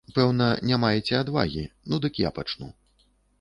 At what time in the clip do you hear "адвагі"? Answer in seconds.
1.19-1.67